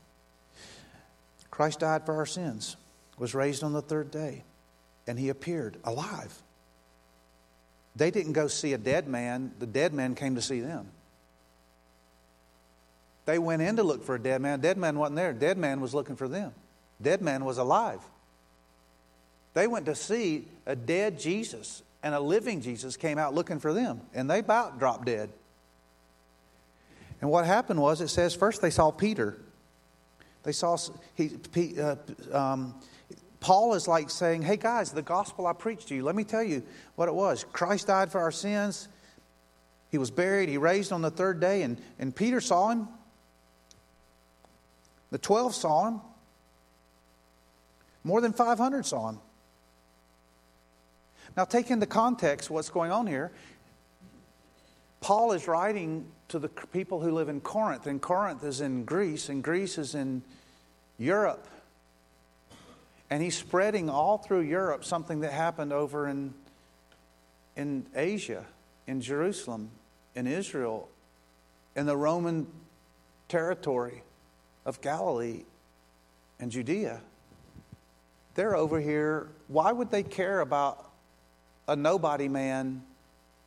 [1.51, 2.77] Christ died for our sins,
[3.19, 4.45] was raised on the third day,
[5.07, 6.37] and he appeared alive.
[7.97, 10.89] They didn't go see a dead man, the dead man came to see them.
[13.27, 14.61] They went in to look for a dead man.
[14.61, 15.33] Dead man wasn't there.
[15.33, 16.53] Dead man was looking for them.
[17.01, 18.01] Dead man was alive.
[19.55, 23.73] They went to see a dead Jesus, and a living Jesus came out looking for
[23.73, 25.31] them, and they about dropped dead.
[27.21, 29.39] And what happened was, it says first they saw Peter.
[30.43, 30.77] They saw
[31.15, 31.39] he,
[31.81, 31.97] uh,
[32.33, 32.75] um,
[33.41, 36.03] Paul is like saying, "Hey guys, the gospel I preached to you.
[36.03, 36.63] Let me tell you
[36.97, 37.47] what it was.
[37.53, 38.89] Christ died for our sins.
[39.91, 40.49] He was buried.
[40.49, 42.89] He raised on the third day, and and Peter saw him.
[45.13, 46.01] The 12 saw him.
[48.03, 49.21] More than 500 saw him.
[51.37, 53.33] Now, take into context what's going on here.
[55.01, 59.29] Paul is writing to the people who live in Corinth, and Corinth is in Greece,
[59.29, 60.23] and Greece is in
[60.97, 61.47] Europe.
[63.11, 66.33] And he's spreading all through Europe something that happened over in,
[67.57, 68.47] in Asia,
[68.87, 69.71] in Jerusalem,
[70.15, 70.89] in Israel,
[71.77, 72.47] in the Roman
[73.29, 74.03] territory
[74.65, 75.43] of Galilee
[76.39, 77.01] and Judea.
[78.37, 79.29] They're over here.
[79.49, 80.91] Why would they care about
[81.69, 82.83] a nobody man?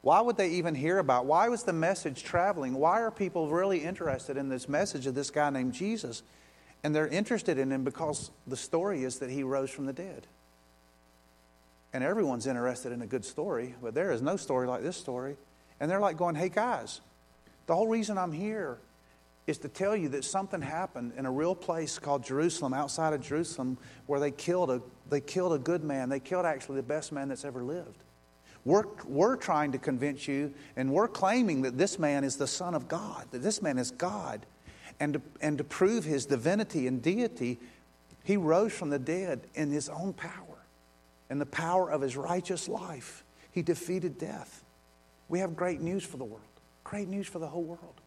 [0.02, 1.26] Why would they even hear about?
[1.26, 2.76] Why was the message traveling?
[2.76, 6.24] Why are people really interested in this message of this guy named Jesus?
[6.84, 10.28] And they're interested in him because the story is that he rose from the dead.
[11.94, 15.36] And everyone's interested in a good story, but there is no story like this story.
[15.80, 17.02] And they're like going, hey guys,
[17.66, 18.78] the whole reason I'm here
[19.48, 23.22] is to tell you that something happened in a real place called Jerusalem, outside of
[23.22, 26.10] Jerusalem, where they killed a, they killed a good man.
[26.10, 28.04] They killed actually the best man that's ever lived.
[28.68, 32.76] We're, we're trying to convince you, and we're claiming that this man is the Son
[32.76, 34.46] of God, that this man is God.
[35.00, 37.60] And to, and to prove his divinity and deity,
[38.26, 40.58] he rose from the dead in his own power,
[41.30, 43.24] in the power of his righteous life.
[43.54, 44.66] He defeated death.
[45.30, 46.42] We have great news for the world,
[46.84, 48.02] great news for the whole world.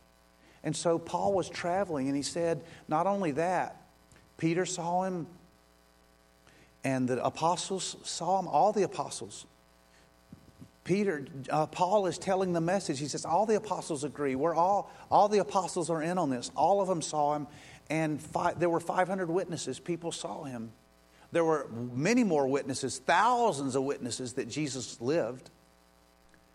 [0.62, 3.80] And so Paul was traveling, and he said, not only that,
[4.36, 5.26] Peter saw him,
[6.84, 9.46] and the apostles saw him, all the apostles.
[10.90, 12.98] Peter, uh, Paul is telling the message.
[12.98, 14.34] He says, All the apostles agree.
[14.34, 16.50] We're all, all the apostles are in on this.
[16.56, 17.46] All of them saw him,
[17.88, 19.78] and five, there were 500 witnesses.
[19.78, 20.72] People saw him.
[21.30, 25.48] There were many more witnesses, thousands of witnesses that Jesus lived.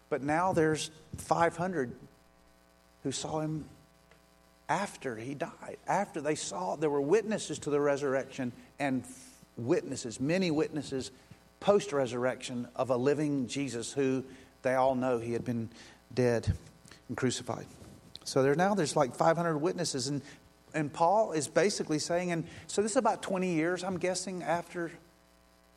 [0.10, 1.96] But now there's 500
[3.04, 3.64] who saw him
[4.68, 9.06] after he died, after they saw, there were witnesses to the resurrection and
[9.56, 11.12] witnesses, many witnesses
[11.66, 14.24] post resurrection of a living Jesus who
[14.62, 15.68] they all know he had been
[16.14, 16.54] dead
[17.08, 17.66] and crucified.
[18.24, 20.22] So there now there's like 500 witnesses, and
[20.76, 24.92] and Paul is basically saying, and so this is about 20 years, I'm guessing, after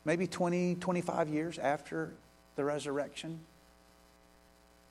[0.05, 2.11] maybe 20, 25 years after
[2.55, 3.39] the resurrection.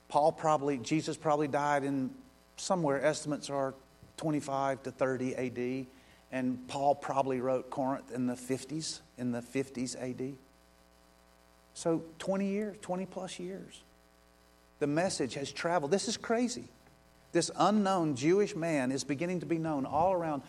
[0.09, 2.09] Paul probably, Jesus probably died in
[2.57, 3.73] somewhere, estimates are
[4.17, 5.85] 25 to 30 AD.
[6.31, 10.35] And Paul probably wrote Corinth in the 50s, in the 50s AD.
[11.79, 13.83] So 20 years, 20 plus years.
[14.79, 15.91] The message has traveled.
[15.91, 16.65] This is crazy.
[17.31, 20.41] This unknown Jewish man is beginning to be known all around.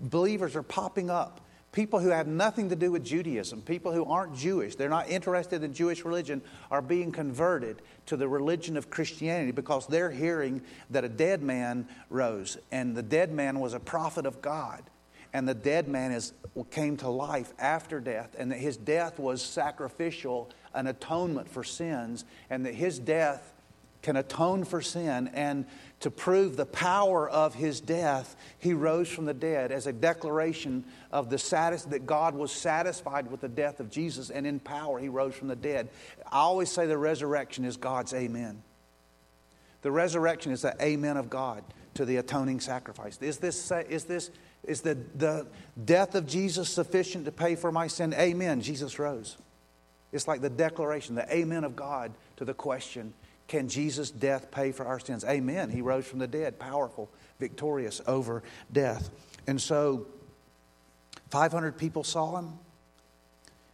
[0.00, 1.42] Believers are popping up.
[1.72, 5.62] People who have nothing to do with Judaism, people who aren't Jewish, they're not interested
[5.62, 11.04] in Jewish religion, are being converted to the religion of Christianity because they're hearing that
[11.04, 14.82] a dead man rose, and the dead man was a prophet of God,
[15.32, 16.32] and the dead man is,
[16.70, 22.24] came to life after death, and that his death was sacrificial, an atonement for sins,
[22.48, 23.52] and that his death
[24.02, 25.66] can atone for sin and
[26.00, 30.84] to prove the power of his death, he rose from the dead as a declaration
[31.12, 34.98] of the satis- that God was satisfied with the death of Jesus, and in power
[34.98, 35.90] he rose from the dead.
[36.32, 38.62] I always say the resurrection is God's amen.
[39.82, 41.62] The resurrection is the amen of God
[41.94, 43.18] to the atoning sacrifice.
[43.20, 44.30] Is this, is this
[44.64, 45.46] is the, the
[45.82, 48.14] death of Jesus sufficient to pay for my sin?
[48.14, 48.60] Amen.
[48.60, 49.36] Jesus rose.
[50.12, 53.14] It's like the declaration, the amen of God to the question
[53.50, 55.24] can Jesus' death pay for our sins?
[55.24, 55.70] Amen.
[55.70, 59.10] He rose from the dead, powerful, victorious over death.
[59.48, 60.06] And so
[61.30, 62.52] 500 people saw him.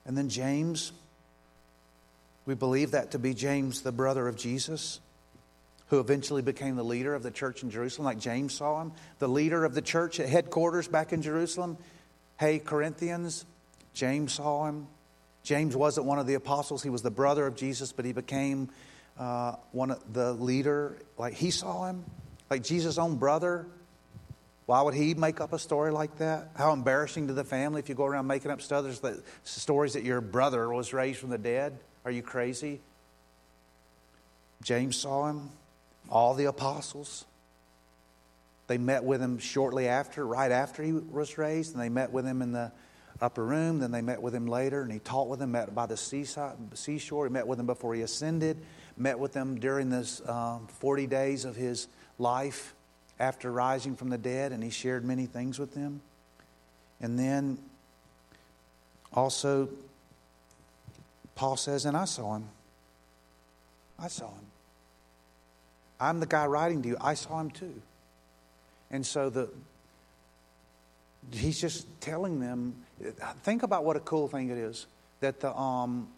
[0.07, 0.93] And then James,
[2.47, 5.01] we believe that to be James, the brother of Jesus,
[5.89, 9.29] who eventually became the leader of the church in Jerusalem, like James saw him, the
[9.29, 11.79] leader of the church at headquarters back in Jerusalem.
[12.39, 13.47] Hey, Corinthians,
[13.95, 14.89] James saw him.
[15.43, 18.69] James wasn't one of the apostles, he was the brother of Jesus, but he became
[19.17, 22.05] uh, one of the leader, like he saw him,
[22.51, 23.67] like Jesus' own brother.
[24.67, 26.51] Why would he make up a story like that?
[26.57, 30.03] How embarrassing to the family if you go around making up stories that, stories that
[30.03, 31.79] your brother was raised from the dead.
[32.05, 32.81] Are you crazy?
[34.63, 35.51] James saw him,
[36.11, 37.25] all the apostles.
[38.67, 42.27] They met with him shortly after, right after he was raised, and they met with
[42.27, 42.73] him in the
[43.21, 43.79] upper room.
[43.79, 46.57] Then they met with him later, and he taught with them met by the seaside,
[46.75, 47.27] seashore.
[47.27, 48.59] He met with them before he ascended
[48.97, 51.89] met with them during this um, 40 days of his
[52.19, 52.75] life
[53.19, 56.01] after rising from the dead, and he shared many things with them.
[57.01, 57.59] And then
[59.13, 59.69] also,
[61.35, 62.49] Paul says, and I saw him.
[63.99, 64.46] I saw him.
[65.99, 66.97] I'm the guy writing to you.
[67.01, 67.81] I saw him too.
[68.91, 69.51] And so the
[71.33, 72.75] he's just telling them.
[73.43, 74.87] Think about what a cool thing it is
[75.21, 76.09] that the um,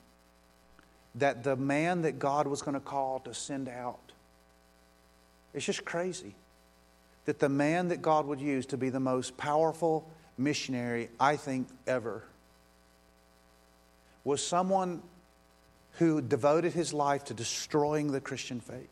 [1.14, 4.12] that the man that God was going to call to send out,
[5.54, 6.34] it's just crazy.
[7.24, 10.08] That the man that God would use to be the most powerful
[10.38, 12.22] missionary, I think, ever,
[14.24, 15.02] was someone
[15.92, 18.88] who devoted his life to destroying the Christian faith.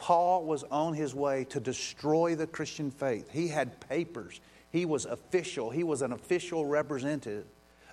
[0.00, 3.30] Paul was on his way to destroy the Christian faith.
[3.30, 4.40] He had papers,
[4.70, 7.44] he was official, he was an official representative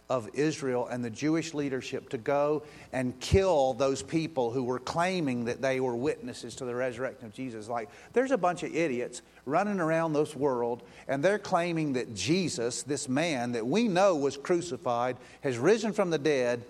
[0.09, 5.43] of Israel and the Jewish leadership to go and kill those people who were claiming
[5.45, 7.67] that they were witnesses to the resurrection of Jesus.
[7.67, 12.83] Like, there's a bunch of idiots running around this world, and they're claiming that Jesus,
[12.83, 16.63] this man that we know was crucified, has risen from the dead,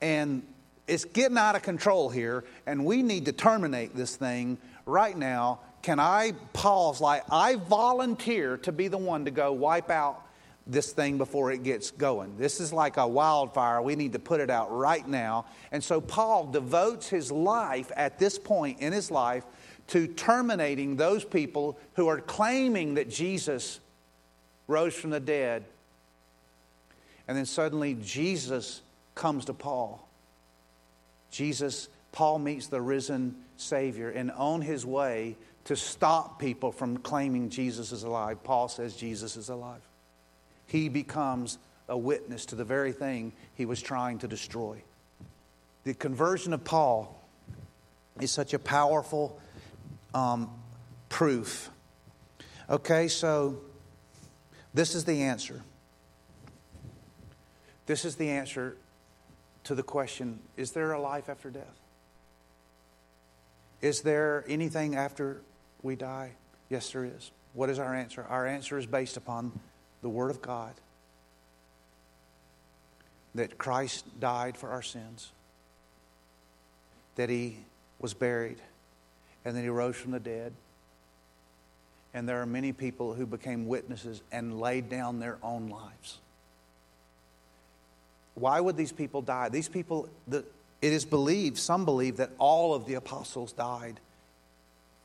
[0.00, 0.42] and
[0.90, 5.60] it's getting out of control here, and we need to terminate this thing right now.
[5.82, 7.00] Can I pause?
[7.00, 10.26] Like, I volunteer to be the one to go wipe out
[10.66, 12.36] this thing before it gets going.
[12.36, 13.80] This is like a wildfire.
[13.80, 15.46] We need to put it out right now.
[15.70, 19.44] And so Paul devotes his life at this point in his life
[19.88, 23.78] to terminating those people who are claiming that Jesus
[24.66, 25.64] rose from the dead.
[27.28, 28.82] And then suddenly Jesus
[29.14, 30.04] comes to Paul.
[31.30, 37.50] Jesus, Paul meets the risen Savior, and on his way to stop people from claiming
[37.50, 39.82] Jesus is alive, Paul says Jesus is alive
[40.70, 41.58] he becomes
[41.88, 44.80] a witness to the very thing he was trying to destroy.
[45.82, 47.20] The conversion of Paul
[48.20, 49.40] is such a powerful
[50.14, 50.48] um,
[51.08, 51.70] proof.
[52.68, 53.58] Okay, so
[54.72, 55.60] this is the answer.
[57.86, 58.76] This is the answer
[59.64, 61.80] to the question Is there a life after death?
[63.80, 65.40] Is there anything after
[65.82, 66.32] we die?
[66.68, 67.30] Yes, there is.
[67.54, 68.24] What is our answer?
[68.28, 69.58] Our answer is based upon
[70.02, 70.72] the Word of God
[73.34, 75.30] that Christ died for our sins,
[77.16, 77.56] that He
[78.00, 78.58] was buried,
[79.44, 80.52] and that He rose from the dead.
[82.12, 86.18] And there are many people who became witnesses and laid down their own lives.
[88.34, 89.48] Why would these people die?
[89.48, 90.44] These people, the,
[90.80, 94.00] It is believed, some believe, that all of the apostles died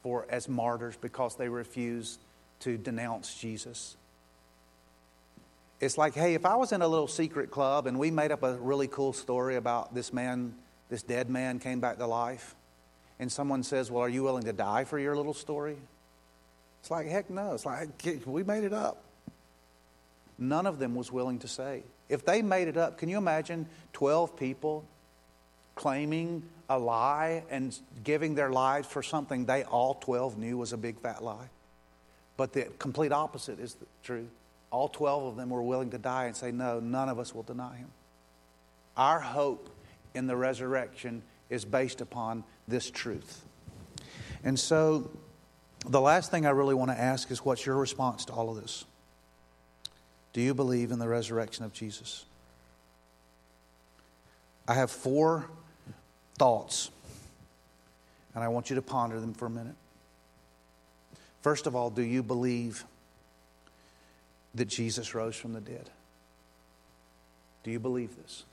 [0.04, 2.20] for as martyrs because they refused
[2.62, 3.98] to denounce Jesus.
[5.82, 8.44] It's like, hey, if I was in a little secret club and we made up
[8.44, 10.56] a really cool story about this man,
[10.90, 12.56] this dead man came back to life,
[13.20, 15.78] and someone says, Well, are you willing to die for your little story?
[16.82, 17.54] It's like, heck no.
[17.54, 17.90] It's like,
[18.26, 19.02] we made it up.
[20.38, 21.84] None of them was willing to say.
[22.10, 24.86] If they made it up, can you imagine 12 people
[25.76, 30.78] claiming a lie and giving their lives for something they all 12 knew was a
[30.78, 31.50] big fat lie?
[32.38, 34.28] But the complete opposite is the true.
[34.72, 37.44] All 12 of them were willing to die and say, No, none of us will
[37.44, 37.90] deny him.
[38.98, 39.70] Our hope
[40.14, 43.46] in the resurrection is based upon this truth.
[44.44, 45.10] And so,
[45.86, 48.62] the last thing I really want to ask is what's your response to all of
[48.62, 48.86] this?
[50.36, 52.26] Do you believe in the resurrection of Jesus?
[54.68, 55.50] I have four
[56.38, 56.92] thoughts,
[58.34, 59.76] and I want you to ponder them for a minute.
[61.42, 62.84] First of all, do you believe
[64.56, 65.90] that Jesus rose from the dead?
[67.64, 68.44] Do you believe this?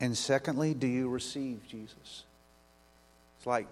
[0.00, 2.24] And secondly, do you receive Jesus?
[3.38, 3.68] It's like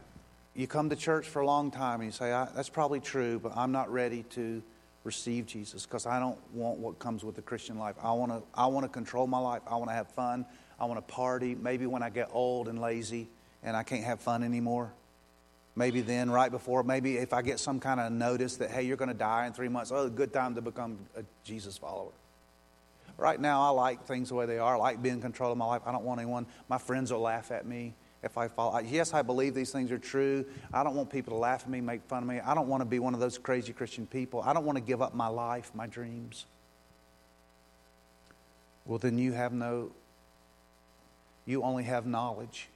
[0.55, 3.57] you come to church for a long time and you say, That's probably true, but
[3.57, 4.63] I'm not ready to
[5.05, 7.97] receive Jesus because I don't want what comes with the Christian life.
[8.03, 9.63] I want to I want to control my life.
[9.67, 10.47] I want to have fun.
[10.79, 11.55] I want to party.
[11.55, 13.29] Maybe when I get old and lazy
[13.63, 14.93] and I can't have fun anymore,
[15.77, 18.97] maybe then, right before, maybe if I get some kind of notice that, hey, you're
[18.97, 22.11] going to die in three months, oh, good time to become a Jesus follower.
[23.17, 24.75] Right now, I like things the way they are.
[24.75, 25.83] I like being in control of my life.
[25.87, 28.81] I don't want anyone, my friends will laugh at me if I fall.
[28.83, 30.45] Yes, I believe these things are true.
[30.73, 32.41] I don't want people to laugh at me, make fun of me.
[32.41, 34.43] I don't want to be one of those crazy Christian people.
[34.43, 36.47] I don't want to give up my life, my dreams.
[38.87, 39.91] Well, then you have no,
[41.47, 42.69] you only have knowledge.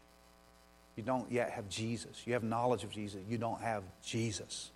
[0.97, 2.23] You don't yet have Jesus.
[2.25, 3.21] You have knowledge of Jesus.
[3.29, 4.71] You don't have Jesus.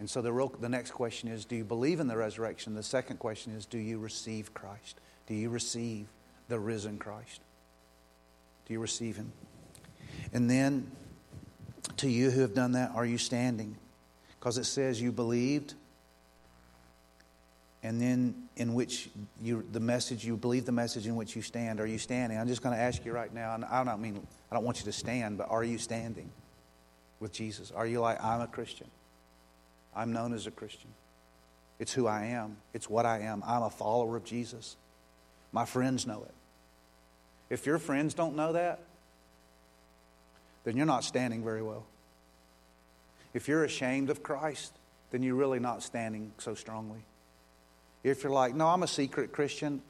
[0.00, 2.74] And so the, real, the next question is do you believe in the resurrection?
[2.74, 4.98] The second question is do you receive Christ?
[5.28, 6.06] Do you receive
[6.48, 7.40] the risen Christ?
[8.72, 9.32] You receive him?
[10.32, 10.90] And then
[11.98, 13.76] to you who have done that, are you standing?
[14.38, 15.74] Because it says you believed,
[17.82, 19.10] and then in which
[19.40, 21.80] you the message you believe the message in which you stand.
[21.80, 22.38] Are you standing?
[22.38, 24.78] I'm just going to ask you right now, and I don't mean I don't want
[24.78, 26.30] you to stand, but are you standing
[27.20, 27.70] with Jesus?
[27.70, 28.88] Are you like I'm a Christian?
[29.94, 30.90] I'm known as a Christian.
[31.78, 33.42] It's who I am, it's what I am.
[33.46, 34.76] I'm a follower of Jesus.
[35.52, 36.34] My friends know it.
[37.52, 38.80] If your friends don't know that,
[40.64, 41.84] then you're not standing very well.
[43.34, 44.72] If you're ashamed of Christ,
[45.10, 47.00] then you're really not standing so strongly.
[48.04, 49.82] If you're like, no, I'm a secret Christian,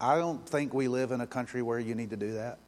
[0.00, 2.58] I don't think we live in a country where you need to do that.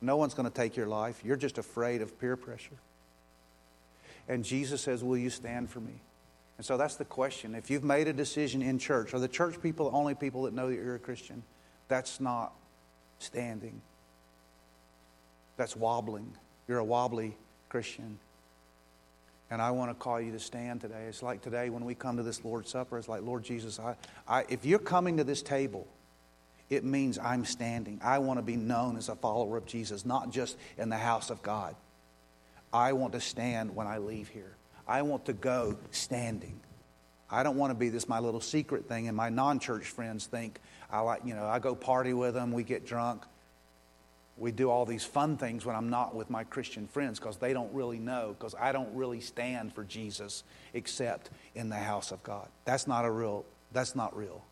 [0.00, 1.20] No one's going to take your life.
[1.22, 2.78] You're just afraid of peer pressure.
[4.30, 6.00] And Jesus says, Will you stand for me?
[6.56, 7.54] And so that's the question.
[7.54, 10.54] If you've made a decision in church, are the church people the only people that
[10.54, 11.42] know that you're a Christian?
[11.88, 12.54] That's not
[13.20, 13.80] standing.
[15.56, 16.32] That's wobbling.
[16.66, 17.36] You're a wobbly
[17.68, 18.18] Christian.
[19.50, 21.06] And I want to call you to stand today.
[21.08, 23.96] It's like today when we come to this Lord's Supper, it's like, Lord Jesus, I,
[24.26, 25.86] I, if you're coming to this table,
[26.68, 28.00] it means I'm standing.
[28.02, 31.30] I want to be known as a follower of Jesus, not just in the house
[31.30, 31.74] of God.
[32.72, 34.54] I want to stand when I leave here.
[34.86, 36.60] I want to go standing.
[37.30, 40.26] I don't want to be this my little secret thing, and my non church friends
[40.26, 40.58] think
[40.90, 43.22] I like, you know, I go party with them, we get drunk.
[44.36, 47.52] We do all these fun things when I'm not with my Christian friends because they
[47.52, 52.22] don't really know, because I don't really stand for Jesus except in the house of
[52.22, 52.48] God.
[52.64, 54.42] That's not a real, that's not real.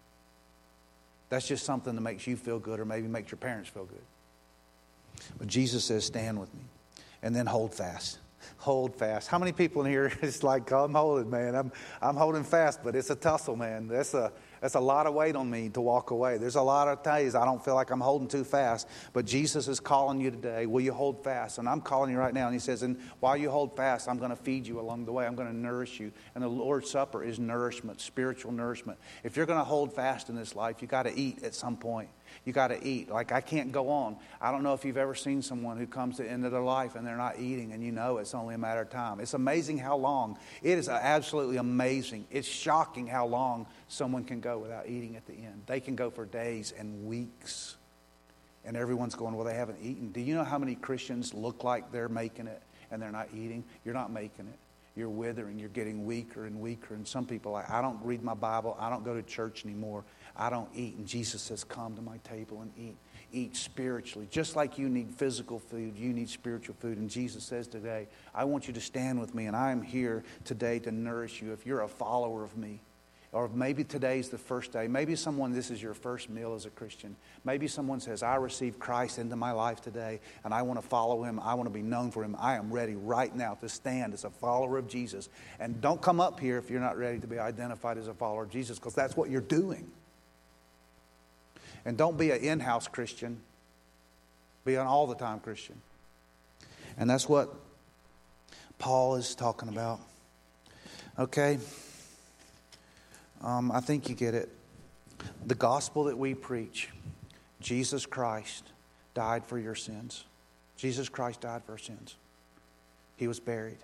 [1.30, 4.02] That's just something that makes you feel good or maybe makes your parents feel good.
[5.38, 6.62] But Jesus says, stand with me
[7.22, 8.18] and then hold fast.
[8.58, 9.28] Hold fast.
[9.28, 11.54] How many people in here is like, oh, I'm holding, man.
[11.54, 13.88] I'm, I'm holding fast, but it's a tussle, man.
[13.88, 16.38] That's a, that's a lot of weight on me to walk away.
[16.38, 19.68] There's a lot of days I don't feel like I'm holding too fast, but Jesus
[19.68, 20.66] is calling you today.
[20.66, 21.58] Will you hold fast?
[21.58, 22.46] And I'm calling you right now.
[22.46, 25.12] And He says, and while you hold fast, I'm going to feed you along the
[25.12, 25.26] way.
[25.26, 26.12] I'm going to nourish you.
[26.34, 28.98] And the Lord's Supper is nourishment, spiritual nourishment.
[29.24, 31.76] If you're going to hold fast in this life, you got to eat at some
[31.76, 32.08] point.
[32.44, 33.10] You got to eat.
[33.10, 34.16] Like, I can't go on.
[34.40, 36.62] I don't know if you've ever seen someone who comes to the end of their
[36.62, 39.20] life and they're not eating, and you know it's only a matter of time.
[39.20, 40.38] It's amazing how long.
[40.62, 42.26] It is absolutely amazing.
[42.30, 45.62] It's shocking how long someone can go without eating at the end.
[45.66, 47.76] They can go for days and weeks.
[48.64, 50.10] And everyone's going, Well, they haven't eaten.
[50.10, 53.64] Do you know how many Christians look like they're making it and they're not eating?
[53.84, 54.58] You're not making it.
[54.98, 55.60] You're withering.
[55.60, 56.94] You're getting weaker and weaker.
[56.94, 58.76] And some people, I don't read my Bible.
[58.80, 60.04] I don't go to church anymore.
[60.38, 60.96] I don't eat.
[60.96, 62.96] And Jesus says, Come to my table and eat.
[63.32, 64.28] Eat spiritually.
[64.30, 66.96] Just like you need physical food, you need spiritual food.
[66.96, 70.22] And Jesus says today, I want you to stand with me, and I am here
[70.44, 72.80] today to nourish you if you're a follower of me.
[73.30, 74.88] Or maybe today's the first day.
[74.88, 77.14] Maybe someone, this is your first meal as a Christian.
[77.44, 81.24] Maybe someone says, I received Christ into my life today, and I want to follow
[81.24, 81.38] him.
[81.40, 82.34] I want to be known for him.
[82.38, 85.28] I am ready right now to stand as a follower of Jesus.
[85.60, 88.44] And don't come up here if you're not ready to be identified as a follower
[88.44, 89.90] of Jesus, because that's what you're doing.
[91.88, 93.40] And don't be an in house Christian,
[94.66, 95.80] be an all the time Christian.
[96.98, 97.48] And that's what
[98.78, 99.98] Paul is talking about.
[101.18, 101.58] Okay?
[103.42, 104.50] Um, I think you get it.
[105.46, 106.90] The gospel that we preach
[107.62, 108.64] Jesus Christ
[109.14, 110.26] died for your sins.
[110.76, 112.16] Jesus Christ died for our sins.
[113.16, 113.78] He was buried.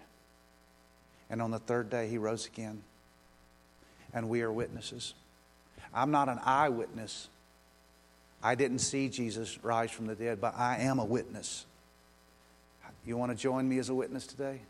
[1.30, 2.82] And on the third day, he rose again.
[4.12, 5.14] And we are witnesses.
[5.94, 7.28] I'm not an eyewitness.
[8.44, 11.64] I didn't see Jesus rise from the dead, but I am a witness.
[13.06, 14.60] You want to join me as a witness today?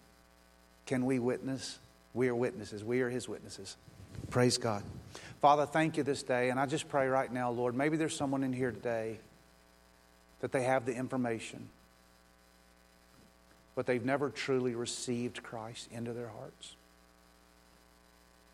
[0.87, 1.81] Can we witness?
[2.14, 2.85] We are witnesses.
[2.85, 3.77] We are his witnesses.
[4.31, 4.85] Praise God.
[5.41, 6.51] Father, thank you this day.
[6.51, 9.18] And I just pray right now, Lord, maybe there's someone in here today
[10.41, 11.68] that they have the information,
[13.75, 16.77] but they've never truly received Christ into their hearts.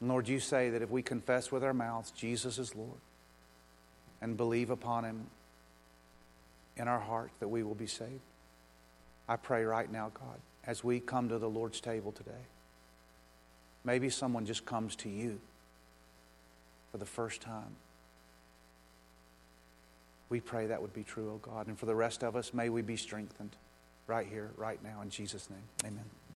[0.00, 3.00] And Lord, you say that if we confess with our mouths Jesus is Lord
[4.20, 5.26] and believe upon him
[6.76, 8.20] in our heart, that we will be saved.
[9.28, 12.46] I pray right now, God, as we come to the Lord's table today,
[13.84, 15.40] maybe someone just comes to you
[16.90, 17.76] for the first time.
[20.28, 21.66] We pray that would be true, oh God.
[21.66, 23.56] And for the rest of us, may we be strengthened
[24.06, 25.62] right here, right now, in Jesus' name.
[25.84, 26.19] Amen.